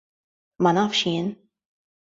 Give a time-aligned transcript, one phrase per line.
[0.61, 1.27] Ma nafx jien.